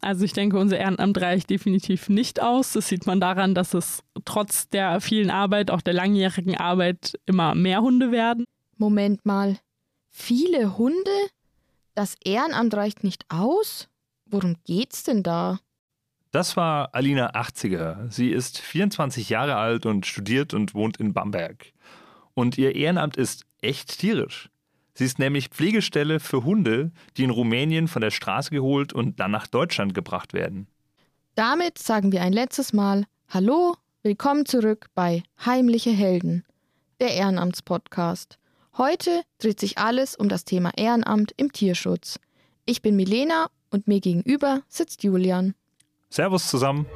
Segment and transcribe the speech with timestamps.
[0.00, 2.72] Also ich denke, unser Ehrenamt reicht definitiv nicht aus.
[2.72, 7.54] Das sieht man daran, dass es trotz der vielen Arbeit, auch der langjährigen Arbeit, immer
[7.54, 8.44] mehr Hunde werden.
[8.76, 9.58] Moment mal.
[10.10, 11.10] Viele Hunde?
[11.94, 13.88] Das Ehrenamt reicht nicht aus?
[14.26, 15.58] Worum geht's denn da?
[16.30, 18.10] Das war Alina 80er.
[18.10, 21.72] Sie ist 24 Jahre alt und studiert und wohnt in Bamberg.
[22.34, 24.50] Und ihr Ehrenamt ist echt tierisch.
[24.98, 29.30] Sie ist nämlich Pflegestelle für Hunde, die in Rumänien von der Straße geholt und dann
[29.30, 30.66] nach Deutschland gebracht werden.
[31.36, 36.44] Damit sagen wir ein letztes Mal Hallo, willkommen zurück bei Heimliche Helden,
[36.98, 38.40] der Ehrenamtspodcast.
[38.76, 42.18] Heute dreht sich alles um das Thema Ehrenamt im Tierschutz.
[42.66, 45.54] Ich bin Milena und mir gegenüber sitzt Julian.
[46.10, 46.86] Servus zusammen.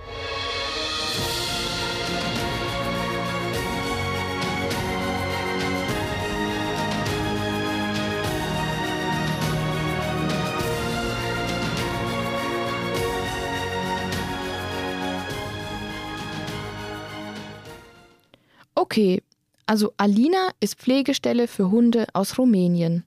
[18.82, 19.22] Okay,
[19.64, 23.04] also Alina ist Pflegestelle für Hunde aus Rumänien.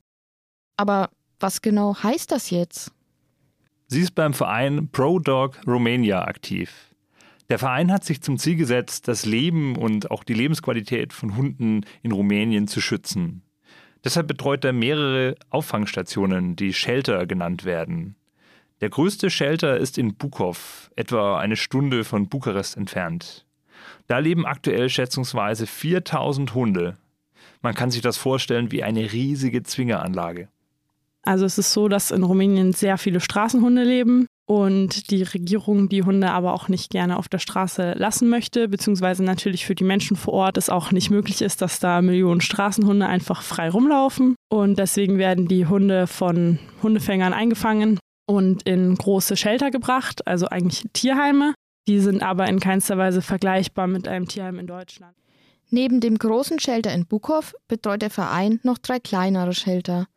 [0.77, 2.93] Aber was genau heißt das jetzt?
[3.87, 6.95] Sie ist beim Verein Pro Dog Romania aktiv.
[7.49, 11.81] Der Verein hat sich zum Ziel gesetzt, das Leben und auch die Lebensqualität von Hunden
[12.03, 13.41] in Rumänien zu schützen.
[14.05, 18.15] Deshalb betreut er mehrere Auffangstationen, die Shelter genannt werden.
[18.79, 23.44] Der größte Shelter ist in Bukov, etwa eine Stunde von Bukarest entfernt.
[24.07, 26.97] Da leben aktuell schätzungsweise 4000 Hunde.
[27.61, 30.49] Man kann sich das vorstellen wie eine riesige Zwingeranlage.
[31.23, 36.03] Also es ist so, dass in Rumänien sehr viele Straßenhunde leben und die Regierung die
[36.03, 40.15] Hunde aber auch nicht gerne auf der Straße lassen möchte, beziehungsweise natürlich für die Menschen
[40.15, 44.35] vor Ort es auch nicht möglich ist, dass da Millionen Straßenhunde einfach frei rumlaufen.
[44.49, 50.83] Und deswegen werden die Hunde von Hundefängern eingefangen und in große Shelter gebracht, also eigentlich
[50.93, 51.55] Tierheime.
[51.87, 55.15] Die sind aber in keinster Weise vergleichbar mit einem Tierheim in Deutschland.
[55.69, 60.07] Neben dem großen Shelter in Bukow betreut der Verein noch drei kleinere Shelter.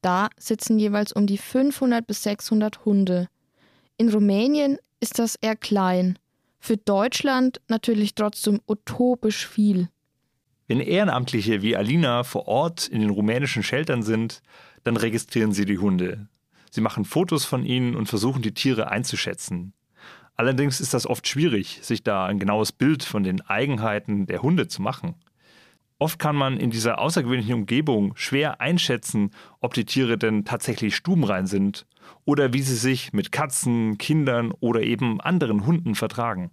[0.00, 3.28] Da sitzen jeweils um die 500 bis 600 Hunde.
[3.96, 6.18] In Rumänien ist das eher klein.
[6.58, 9.88] Für Deutschland natürlich trotzdem utopisch viel.
[10.68, 14.42] Wenn Ehrenamtliche wie Alina vor Ort in den rumänischen Sheltern sind,
[14.84, 16.28] dann registrieren sie die Hunde.
[16.70, 19.74] Sie machen Fotos von ihnen und versuchen die Tiere einzuschätzen.
[20.34, 24.68] Allerdings ist das oft schwierig, sich da ein genaues Bild von den Eigenheiten der Hunde
[24.68, 25.14] zu machen.
[25.98, 31.46] Oft kann man in dieser außergewöhnlichen Umgebung schwer einschätzen, ob die Tiere denn tatsächlich stubenrein
[31.46, 31.86] sind
[32.24, 36.50] oder wie sie sich mit Katzen, Kindern oder eben anderen Hunden vertragen.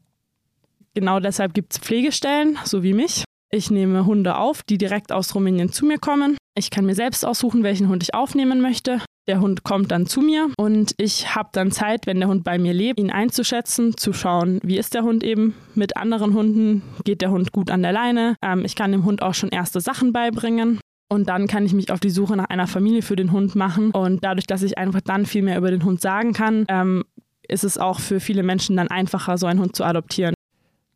[0.93, 3.23] Genau deshalb gibt es Pflegestellen, so wie mich.
[3.49, 6.37] Ich nehme Hunde auf, die direkt aus Rumänien zu mir kommen.
[6.59, 8.99] Ich kann mir selbst aussuchen, welchen Hund ich aufnehmen möchte.
[9.29, 12.57] Der Hund kommt dann zu mir und ich habe dann Zeit, wenn der Hund bei
[12.57, 17.21] mir lebt, ihn einzuschätzen, zu schauen, wie ist der Hund eben mit anderen Hunden, geht
[17.21, 18.35] der Hund gut an der Leine.
[18.43, 20.81] Ähm, ich kann dem Hund auch schon erste Sachen beibringen.
[21.07, 23.91] Und dann kann ich mich auf die Suche nach einer Familie für den Hund machen.
[23.91, 27.05] Und dadurch, dass ich einfach dann viel mehr über den Hund sagen kann, ähm,
[27.47, 30.33] ist es auch für viele Menschen dann einfacher, so einen Hund zu adoptieren.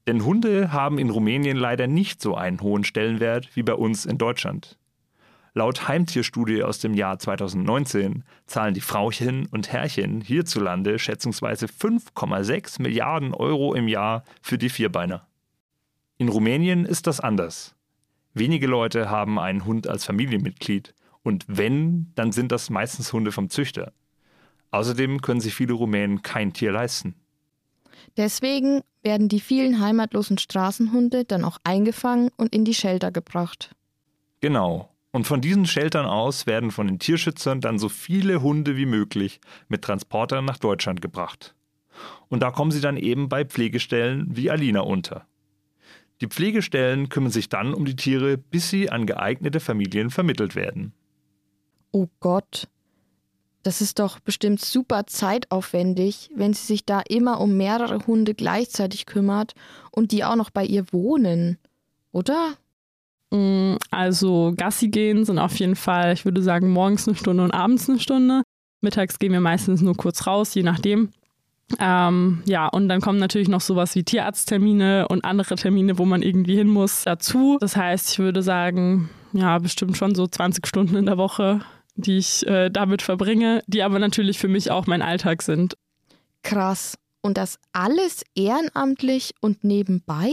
[0.07, 4.17] Denn Hunde haben in Rumänien leider nicht so einen hohen Stellenwert wie bei uns in
[4.17, 4.77] Deutschland.
[5.55, 13.35] Laut Heimtierstudie aus dem Jahr 2019 zahlen die Frauchen und Herrchen hierzulande schätzungsweise 5,6 Milliarden
[13.35, 15.27] Euro im Jahr für die Vierbeiner.
[16.17, 17.75] In Rumänien ist das anders.
[18.33, 23.49] Wenige Leute haben einen Hund als Familienmitglied und wenn, dann sind das meistens Hunde vom
[23.51, 23.93] Züchter.
[24.71, 27.13] Außerdem können sich viele Rumänen kein Tier leisten.
[28.17, 33.75] Deswegen werden die vielen heimatlosen Straßenhunde dann auch eingefangen und in die Shelter gebracht.
[34.41, 38.87] Genau, und von diesen Sheltern aus werden von den Tierschützern dann so viele Hunde wie
[38.87, 41.55] möglich mit Transportern nach Deutschland gebracht.
[42.29, 45.25] Und da kommen sie dann eben bei Pflegestellen wie Alina unter.
[46.19, 50.93] Die Pflegestellen kümmern sich dann um die Tiere, bis sie an geeignete Familien vermittelt werden.
[51.91, 52.67] Oh Gott,
[53.61, 59.05] das ist doch bestimmt super zeitaufwendig, wenn sie sich da immer um mehrere Hunde gleichzeitig
[59.05, 59.53] kümmert
[59.91, 61.59] und die auch noch bei ihr wohnen,
[62.11, 62.57] oder?
[63.33, 67.51] Mm, also Gassi gehen sind auf jeden Fall, ich würde sagen, morgens eine Stunde und
[67.51, 68.43] abends eine Stunde.
[68.81, 71.09] Mittags gehen wir meistens nur kurz raus, je nachdem.
[71.79, 76.21] Ähm, ja, und dann kommen natürlich noch sowas wie Tierarzttermine und andere Termine, wo man
[76.21, 77.57] irgendwie hin muss, dazu.
[77.59, 81.61] Das heißt, ich würde sagen, ja, bestimmt schon so 20 Stunden in der Woche,
[81.95, 85.75] die ich äh, damit verbringe, die aber natürlich für mich auch mein Alltag sind.
[86.43, 86.99] Krass.
[87.21, 90.29] Und das alles ehrenamtlich und nebenbei?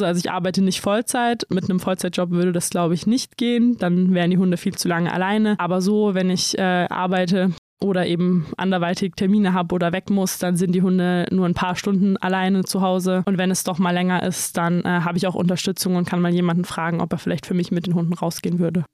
[0.00, 1.46] Also ich arbeite nicht Vollzeit.
[1.50, 3.76] Mit einem Vollzeitjob würde das, glaube ich, nicht gehen.
[3.78, 5.56] Dann wären die Hunde viel zu lange alleine.
[5.58, 10.56] Aber so, wenn ich äh, arbeite, oder eben anderweitig Termine habe oder weg muss, dann
[10.56, 13.22] sind die Hunde nur ein paar Stunden alleine zu Hause.
[13.26, 16.20] Und wenn es doch mal länger ist, dann äh, habe ich auch Unterstützung und kann
[16.20, 18.84] mal jemanden fragen, ob er vielleicht für mich mit den Hunden rausgehen würde.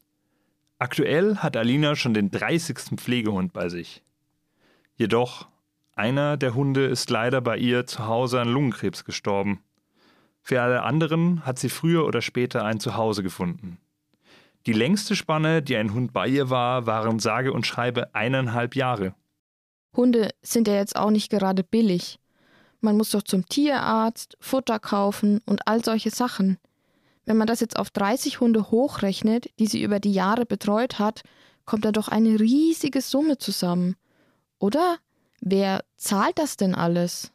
[0.79, 2.79] Aktuell hat Alina schon den 30.
[2.97, 4.03] Pflegehund bei sich.
[4.97, 5.49] Jedoch,
[5.95, 9.61] einer der Hunde ist leider bei ihr zu Hause an Lungenkrebs gestorben.
[10.47, 13.79] Für alle anderen hat sie früher oder später ein Zuhause gefunden.
[14.67, 19.15] Die längste Spanne, die ein Hund bei ihr war, waren sage und schreibe eineinhalb Jahre.
[19.97, 22.19] Hunde sind ja jetzt auch nicht gerade billig.
[22.83, 26.59] Man muss doch zum Tierarzt, Futter kaufen und all solche Sachen.
[27.25, 31.23] Wenn man das jetzt auf 30 Hunde hochrechnet, die sie über die Jahre betreut hat,
[31.65, 33.97] kommt da doch eine riesige Summe zusammen.
[34.59, 34.99] Oder?
[35.41, 37.33] Wer zahlt das denn alles?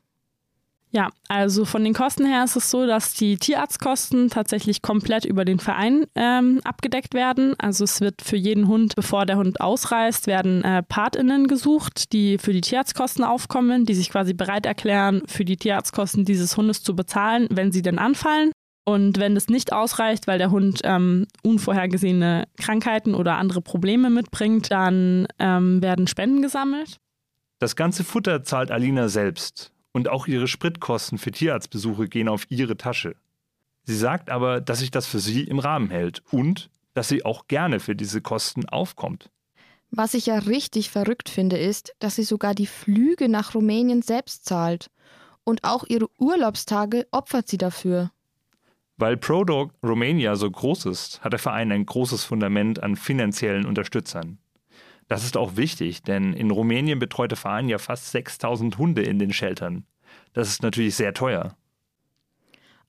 [0.92, 5.46] Ja, also von den Kosten her ist es so, dass die Tierarztkosten tatsächlich komplett über
[5.46, 7.54] den Verein ähm, abgedeckt werden.
[7.60, 12.40] Also es wird für jeden Hund, bevor der Hund ausreist, werden äh, PartInnen gesucht, die
[12.40, 16.96] für die Tierarztkosten aufkommen, die sich quasi bereit erklären, für die Tierarztkosten dieses Hundes zu
[16.96, 18.52] bezahlen, wenn sie denn anfallen.
[18.84, 24.72] Und wenn das nicht ausreicht, weil der Hund ähm, unvorhergesehene Krankheiten oder andere Probleme mitbringt,
[24.72, 26.98] dann ähm, werden Spenden gesammelt.
[27.60, 32.78] Das ganze Futter zahlt Alina selbst und auch ihre Spritkosten für Tierarztbesuche gehen auf ihre
[32.78, 33.16] Tasche.
[33.84, 37.48] Sie sagt aber, dass sich das für sie im Rahmen hält und dass sie auch
[37.48, 39.30] gerne für diese Kosten aufkommt.
[39.92, 44.46] Was ich ja richtig verrückt finde, ist, dass sie sogar die Flüge nach Rumänien selbst
[44.46, 44.92] zahlt.
[45.44, 48.12] Und auch ihre Urlaubstage opfert sie dafür.
[48.98, 54.38] Weil ProDog Romania so groß ist, hat der Verein ein großes Fundament an finanziellen Unterstützern.
[55.10, 59.18] Das ist auch wichtig, denn in Rumänien betreut der Verein ja fast 6000 Hunde in
[59.18, 59.86] den Sheltern.
[60.34, 61.56] Das ist natürlich sehr teuer.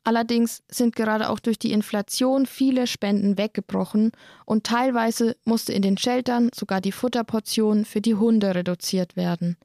[0.04, 4.12] Allerdings sind gerade auch durch die Inflation viele Spenden weggebrochen
[4.44, 9.56] und teilweise musste in den Sheltern sogar die Futterportion für die Hunde reduziert werden.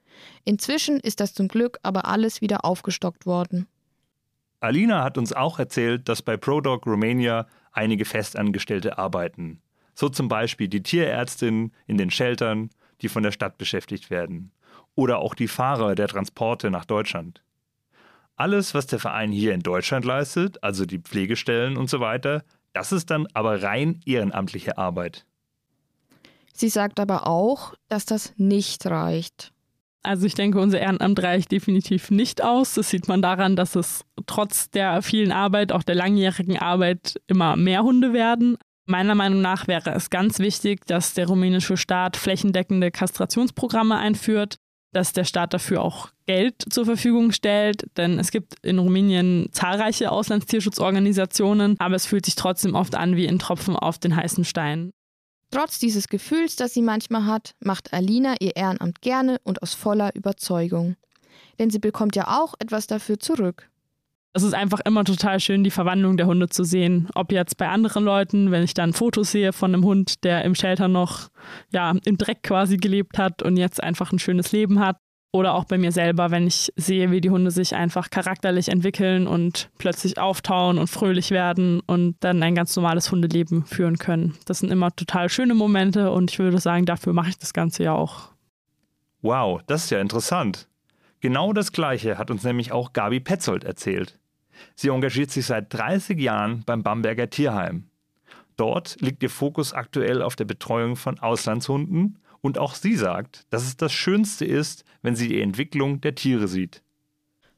[0.46, 3.68] Inzwischen ist das zum Glück aber alles wieder aufgestockt worden.
[4.62, 9.62] Alina hat uns auch erzählt, dass bei ProDog Romania einige Festangestellte arbeiten.
[9.96, 12.70] So zum Beispiel die Tierärztin in den Sheltern,
[13.02, 14.52] die von der Stadt beschäftigt werden.
[14.94, 17.42] Oder auch die Fahrer der Transporte nach Deutschland.
[18.36, 22.44] Alles, was der Verein hier in Deutschland leistet, also die Pflegestellen und so weiter,
[22.74, 25.26] das ist dann aber rein ehrenamtliche Arbeit.
[26.54, 29.54] Sie sagt aber auch, dass das nicht reicht.
[30.04, 32.76] Also ich denke, unser Ehrenamt reicht definitiv nicht aus.
[32.76, 37.56] Das sieht man daran, dass es trotz der vielen Arbeit, auch der langjährigen Arbeit, immer
[37.56, 38.58] mehr Hunde werden.
[38.88, 44.58] Meiner Meinung nach wäre es ganz wichtig, dass der rumänische Staat flächendeckende Kastrationsprogramme einführt,
[44.94, 50.12] dass der Staat dafür auch Geld zur Verfügung stellt, denn es gibt in Rumänien zahlreiche
[50.12, 54.92] Auslandstierschutzorganisationen, aber es fühlt sich trotzdem oft an wie ein Tropfen auf den heißen Stein.
[55.52, 60.16] Trotz dieses Gefühls, das sie manchmal hat, macht Alina ihr Ehrenamt gerne und aus voller
[60.16, 60.96] Überzeugung.
[61.60, 63.70] Denn sie bekommt ja auch etwas dafür zurück
[64.36, 67.08] es ist einfach immer total schön, die Verwandlung der Hunde zu sehen.
[67.16, 70.56] Ob jetzt bei anderen Leuten, wenn ich dann Fotos sehe von einem Hund, der im
[70.56, 71.30] Shelter noch
[71.72, 74.98] ja, im Dreck quasi gelebt hat und jetzt einfach ein schönes Leben hat.
[75.32, 79.26] Oder auch bei mir selber, wenn ich sehe, wie die Hunde sich einfach charakterlich entwickeln
[79.26, 84.36] und plötzlich auftauen und fröhlich werden und dann ein ganz normales Hundeleben führen können.
[84.46, 87.84] Das sind immer total schöne Momente und ich würde sagen, dafür mache ich das Ganze
[87.84, 88.32] ja auch.
[89.22, 90.68] Wow, das ist ja interessant.
[91.22, 94.20] Genau das Gleiche hat uns nämlich auch Gabi Petzold erzählt.
[94.76, 97.86] Sie engagiert sich seit 30 Jahren beim Bamberger Tierheim.
[98.58, 103.64] Dort liegt ihr Fokus aktuell auf der Betreuung von Auslandshunden und auch sie sagt, dass
[103.64, 106.82] es das Schönste ist, wenn sie die Entwicklung der Tiere sieht.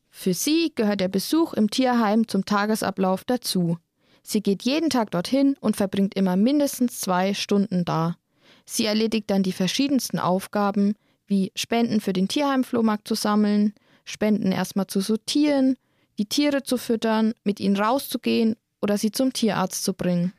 [0.10, 3.78] Für sie gehört der Besuch im Tierheim zum Tagesablauf dazu.
[4.24, 8.18] Sie geht jeden Tag dorthin und verbringt immer mindestens zwei Stunden da.
[8.66, 10.96] Sie erledigt dann die verschiedensten Aufgaben,
[11.28, 13.74] wie Spenden für den Tierheimflohmarkt zu sammeln,
[14.06, 15.78] Spenden erstmal zu sortieren,
[16.18, 20.34] die Tiere zu füttern, mit ihnen rauszugehen oder sie zum Tierarzt zu bringen.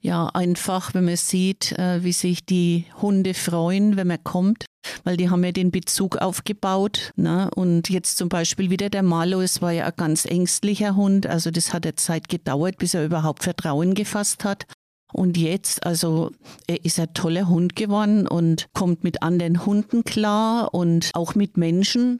[0.00, 4.66] Ja, einfach, wenn man sieht, äh, wie sich die Hunde freuen, wenn man kommt,
[5.04, 7.12] weil die haben ja den Bezug aufgebaut.
[7.14, 7.48] Ne?
[7.54, 11.52] Und jetzt zum Beispiel wieder der Malo, es war ja ein ganz ängstlicher Hund, also
[11.52, 14.66] das hat ja Zeit gedauert, bis er überhaupt Vertrauen gefasst hat.
[15.12, 16.32] Und jetzt, also
[16.66, 21.56] er ist ein toller Hund geworden und kommt mit anderen Hunden klar und auch mit
[21.56, 22.18] Menschen.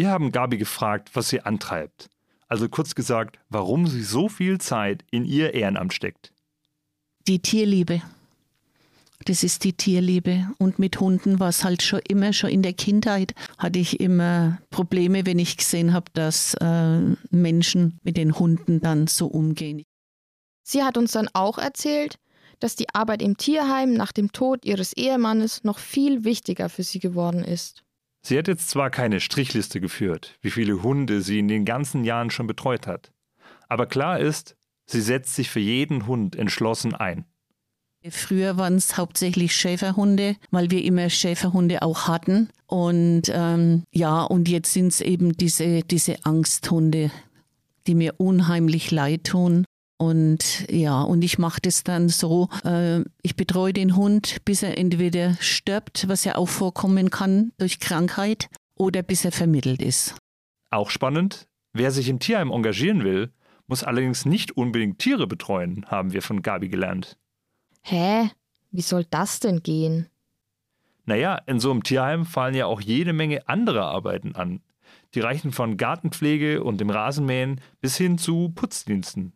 [0.00, 2.08] Wir haben Gabi gefragt, was sie antreibt.
[2.48, 6.32] Also kurz gesagt, warum sie so viel Zeit in ihr Ehrenamt steckt.
[7.28, 8.00] Die Tierliebe.
[9.26, 10.48] Das ist die Tierliebe.
[10.56, 14.56] Und mit Hunden war es halt schon immer, schon in der Kindheit hatte ich immer
[14.70, 19.84] Probleme, wenn ich gesehen habe, dass äh, Menschen mit den Hunden dann so umgehen.
[20.62, 22.18] Sie hat uns dann auch erzählt,
[22.58, 27.00] dass die Arbeit im Tierheim nach dem Tod ihres Ehemannes noch viel wichtiger für sie
[27.00, 27.84] geworden ist.
[28.22, 32.30] Sie hat jetzt zwar keine Strichliste geführt, wie viele Hunde sie in den ganzen Jahren
[32.30, 33.12] schon betreut hat,
[33.68, 37.24] aber klar ist, sie setzt sich für jeden Hund entschlossen ein.
[38.08, 42.48] Früher waren es hauptsächlich Schäferhunde, weil wir immer Schäferhunde auch hatten.
[42.66, 47.10] Und ähm, ja, und jetzt sind es eben diese, diese Angsthunde,
[47.86, 49.66] die mir unheimlich leid tun.
[50.00, 54.78] Und ja, und ich mache das dann so, äh, ich betreue den Hund, bis er
[54.78, 60.14] entweder stirbt, was ja auch vorkommen kann durch Krankheit, oder bis er vermittelt ist.
[60.70, 63.30] Auch spannend, wer sich im Tierheim engagieren will,
[63.66, 67.18] muss allerdings nicht unbedingt Tiere betreuen, haben wir von Gabi gelernt.
[67.82, 68.30] Hä?
[68.70, 70.06] Wie soll das denn gehen?
[71.04, 74.62] Naja, in so einem Tierheim fallen ja auch jede Menge andere Arbeiten an.
[75.12, 79.34] Die reichen von Gartenpflege und dem Rasenmähen bis hin zu Putzdiensten.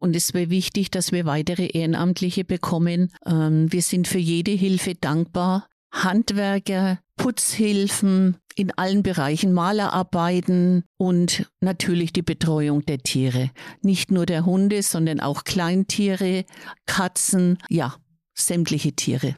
[0.00, 3.12] Und es wäre wichtig, dass wir weitere Ehrenamtliche bekommen.
[3.26, 5.68] Ähm, wir sind für jede Hilfe dankbar.
[5.92, 13.50] Handwerker, Putzhilfen in allen Bereichen, Malerarbeiten und natürlich die Betreuung der Tiere.
[13.82, 16.44] Nicht nur der Hunde, sondern auch Kleintiere,
[16.86, 17.94] Katzen, ja,
[18.34, 19.36] sämtliche Tiere.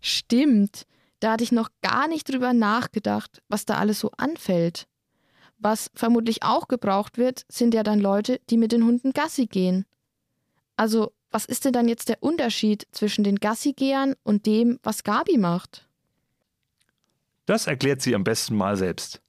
[0.00, 0.86] Stimmt.
[1.20, 4.86] Da hatte ich noch gar nicht drüber nachgedacht, was da alles so anfällt.
[5.64, 9.86] Was vermutlich auch gebraucht wird, sind ja dann Leute, die mit den Hunden Gassi gehen.
[10.76, 15.38] Also, was ist denn dann jetzt der Unterschied zwischen den Gassigehern und dem, was Gabi
[15.38, 15.88] macht?
[17.46, 19.22] Das erklärt sie am besten mal selbst.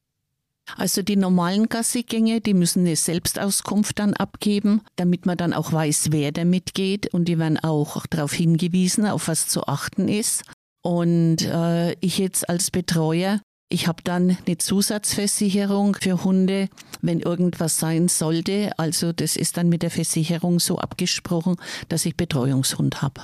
[0.76, 6.08] Also die normalen Gassigänge, die müssen eine Selbstauskunft dann abgeben, damit man dann auch weiß,
[6.12, 10.44] wer da mitgeht und die werden auch darauf hingewiesen, auf was zu achten ist.
[10.82, 13.40] Und äh, ich jetzt als Betreuer
[13.76, 16.70] ich habe dann eine Zusatzversicherung für Hunde,
[17.02, 18.72] wenn irgendwas sein sollte.
[18.78, 21.58] Also das ist dann mit der Versicherung so abgesprochen,
[21.90, 23.20] dass ich Betreuungshund habe.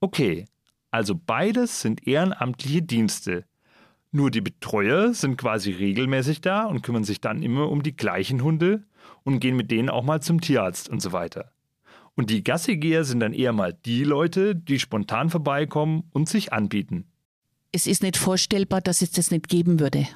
[0.00, 0.44] Okay,
[0.90, 3.46] also beides sind ehrenamtliche Dienste.
[4.12, 8.42] Nur die Betreuer sind quasi regelmäßig da und kümmern sich dann immer um die gleichen
[8.42, 8.84] Hunde
[9.24, 11.52] und gehen mit denen auch mal zum Tierarzt und so weiter.
[12.14, 17.06] Und die Gassigeher sind dann eher mal die Leute, die spontan vorbeikommen und sich anbieten
[17.76, 20.08] es ist nicht vorstellbar, dass es das nicht geben würde.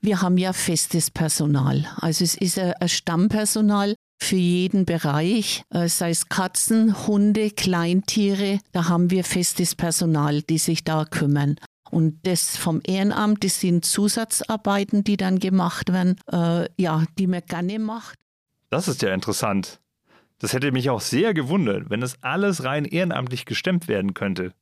[0.00, 1.86] Wir haben ja festes Personal.
[1.96, 8.60] Also es ist ein Stammpersonal für jeden Bereich, äh, sei es Katzen, Hunde, Kleintiere.
[8.72, 11.56] Da haben wir festes Personal, die sich da kümmern.
[11.90, 17.42] Und das vom Ehrenamt, das sind Zusatzarbeiten, die dann gemacht werden, äh, ja, die man
[17.46, 18.18] gerne macht.
[18.70, 19.80] Das ist ja interessant.
[20.38, 24.52] Das hätte mich auch sehr gewundert, wenn es alles rein ehrenamtlich gestemmt werden könnte.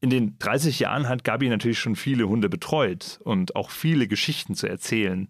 [0.00, 4.54] In den 30 Jahren hat Gabi natürlich schon viele Hunde betreut und auch viele Geschichten
[4.54, 5.28] zu erzählen.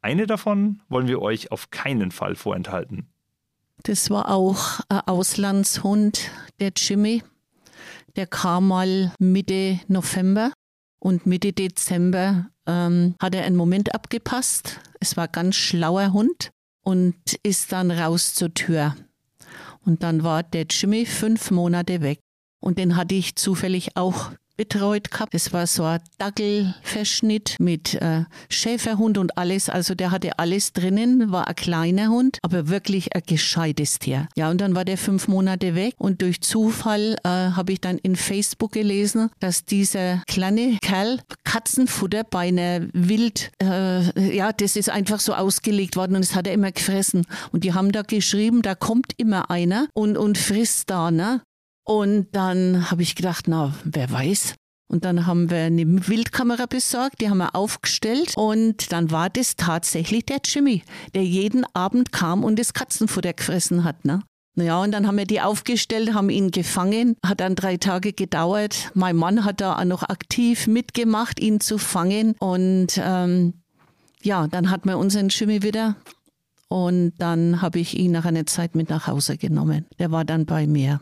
[0.00, 3.08] Eine davon wollen wir euch auf keinen Fall vorenthalten.
[3.82, 6.30] Das war auch ein Auslandshund,
[6.60, 7.22] der Jimmy.
[8.16, 10.52] Der kam mal Mitte November
[10.98, 14.80] und Mitte Dezember ähm, hat er einen Moment abgepasst.
[15.00, 16.50] Es war ein ganz schlauer Hund
[16.82, 18.96] und ist dann raus zur Tür.
[19.84, 22.20] Und dann war der Jimmy fünf Monate weg.
[22.60, 25.34] Und den hatte ich zufällig auch betreut gehabt.
[25.34, 29.68] Es war so ein Dackelverschnitt mit äh, Schäferhund und alles.
[29.68, 34.28] Also der hatte alles drinnen, war ein kleiner Hund, aber wirklich ein gescheites Tier.
[34.36, 37.98] Ja, und dann war der fünf Monate weg und durch Zufall äh, habe ich dann
[37.98, 44.90] in Facebook gelesen, dass dieser kleine Kerl Katzenfutter bei einer Wild, äh, ja, das ist
[44.90, 47.26] einfach so ausgelegt worden und das hat er immer gefressen.
[47.52, 51.42] Und die haben da geschrieben, da kommt immer einer und, und frisst da, ne?
[51.86, 54.54] Und dann habe ich gedacht, na, wer weiß.
[54.88, 59.56] Und dann haben wir eine Wildkamera besorgt, die haben wir aufgestellt und dann war das
[59.56, 64.04] tatsächlich der Jimmy, der jeden Abend kam und das Katzenfutter gefressen hat.
[64.04, 64.22] Ne?
[64.54, 68.90] Naja, und dann haben wir die aufgestellt, haben ihn gefangen, hat dann drei Tage gedauert.
[68.94, 72.36] Mein Mann hat da auch noch aktiv mitgemacht, ihn zu fangen.
[72.38, 73.54] Und ähm,
[74.22, 75.96] ja, dann hat man unseren Jimmy wieder
[76.68, 79.86] und dann habe ich ihn nach einer Zeit mit nach Hause genommen.
[79.98, 81.00] Der war dann bei mir.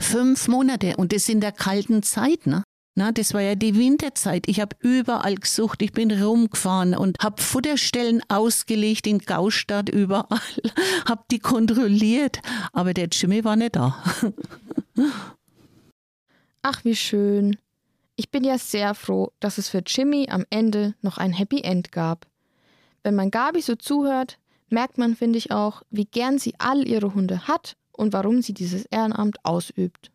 [0.00, 2.62] Fünf Monate und das in der kalten Zeit, ne?
[2.94, 4.46] Na, das war ja die Winterzeit.
[4.48, 5.80] Ich habe überall gesucht.
[5.80, 10.40] Ich bin rumgefahren und habe Futterstellen ausgelegt in Gaustadt überall,
[11.08, 12.40] habe die kontrolliert,
[12.72, 14.02] aber der Jimmy war nicht da.
[16.62, 17.56] Ach, wie schön.
[18.16, 21.92] Ich bin ja sehr froh, dass es für Jimmy am Ende noch ein Happy End
[21.92, 22.26] gab.
[23.02, 27.14] Wenn man Gabi so zuhört, merkt man, finde ich auch, wie gern sie all ihre
[27.14, 30.10] Hunde hat und warum sie dieses Ehrenamt ausübt.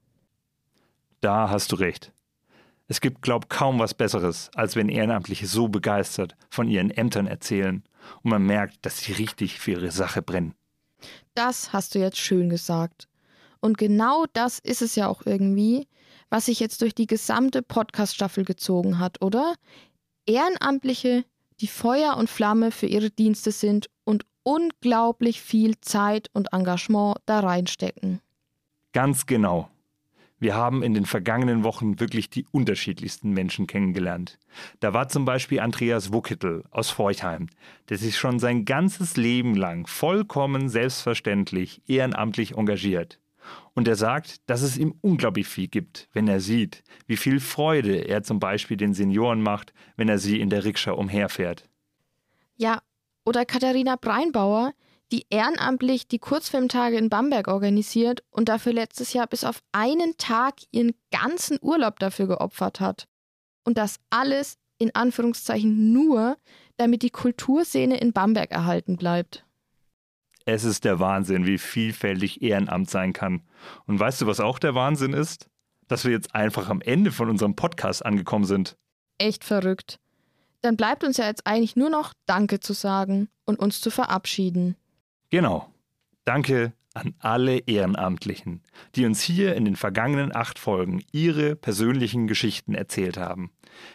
[1.21, 2.11] Da hast du recht.
[2.87, 7.83] Es gibt, glaub kaum was Besseres, als wenn Ehrenamtliche so begeistert von ihren Ämtern erzählen
[8.23, 10.53] und man merkt, dass sie richtig für ihre Sache brennen.
[11.35, 13.07] Das hast du jetzt schön gesagt.
[13.59, 15.87] Und genau das ist es ja auch irgendwie,
[16.29, 19.55] was sich jetzt durch die gesamte Podcast-Staffel gezogen hat, oder?
[20.25, 21.25] Ehrenamtliche,
[21.59, 27.41] die Feuer und Flamme für ihre Dienste sind und unglaublich viel Zeit und Engagement da
[27.41, 28.21] reinstecken.
[28.93, 29.69] Ganz genau.
[30.39, 34.39] Wir haben in den vergangenen Wochen wirklich die unterschiedlichsten Menschen kennengelernt.
[34.79, 37.47] Da war zum Beispiel Andreas Wuckittel aus Forchheim,
[37.89, 43.19] der sich schon sein ganzes Leben lang vollkommen selbstverständlich ehrenamtlich engagiert.
[43.73, 47.97] Und er sagt, dass es ihm unglaublich viel gibt, wenn er sieht, wie viel Freude
[48.07, 51.67] er zum Beispiel den Senioren macht, wenn er sie in der Rikscha umherfährt.
[52.55, 52.81] Ja,
[53.27, 54.73] oder Katharina Breinbauer,
[55.11, 60.55] die ehrenamtlich die Kurzfilmtage in Bamberg organisiert und dafür letztes Jahr bis auf einen Tag
[60.71, 63.07] ihren ganzen Urlaub dafür geopfert hat.
[63.65, 66.37] Und das alles in Anführungszeichen nur,
[66.77, 69.45] damit die Kulturszene in Bamberg erhalten bleibt.
[70.45, 73.41] Es ist der Wahnsinn, wie vielfältig Ehrenamt sein kann.
[73.87, 75.49] Und weißt du, was auch der Wahnsinn ist?
[75.89, 78.77] Dass wir jetzt einfach am Ende von unserem Podcast angekommen sind.
[79.17, 79.99] Echt verrückt.
[80.67, 84.75] Dann bleibt uns ja jetzt eigentlich nur noch Danke zu sagen und uns zu verabschieden.
[85.29, 85.73] Genau.
[86.25, 88.61] Danke an alle Ehrenamtlichen,
[88.93, 93.49] die uns hier in den vergangenen acht Folgen ihre persönlichen Geschichten erzählt haben.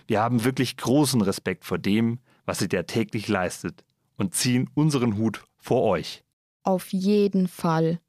[0.06, 3.84] Wir haben wirklich großen Respekt vor dem, was ihr da täglich leistet
[4.16, 6.24] und ziehen unseren Hut vor euch.
[6.62, 8.00] Auf jeden Fall.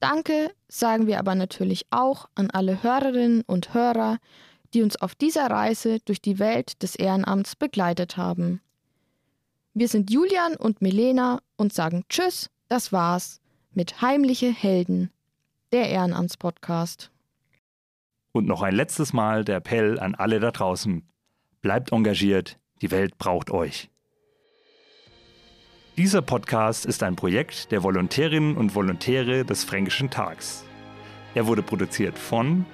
[0.00, 4.20] Danke sagen wir aber natürlich auch an alle Hörerinnen und Hörer,
[4.74, 8.60] die uns auf dieser Reise durch die Welt des Ehrenamts begleitet haben.
[9.72, 13.40] Wir sind Julian und Milena und sagen Tschüss, das war's
[13.72, 15.10] mit Heimliche Helden,
[15.72, 17.10] der Ehrenamtspodcast.
[18.32, 21.02] Und noch ein letztes Mal der Appell an alle da draußen.
[21.62, 23.90] Bleibt engagiert, die Welt braucht euch.
[25.96, 30.64] Dieser Podcast ist ein Projekt der Volontärinnen und Volontäre des Fränkischen Tags.
[31.34, 32.66] Er wurde produziert von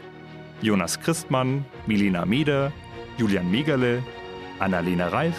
[0.62, 2.72] Jonas Christmann, Milena Meder,
[3.18, 4.02] Julian Megerle,
[4.58, 5.36] Annalena Reif,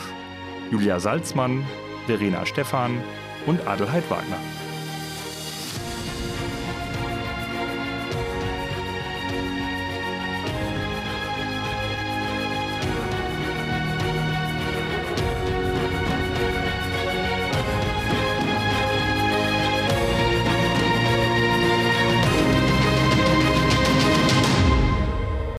[0.71, 1.63] Julia Salzmann,
[2.07, 2.97] Verena Stephan
[3.45, 4.37] und Adelheid Wagner.